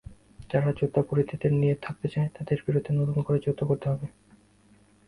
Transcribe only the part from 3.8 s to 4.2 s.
হবে।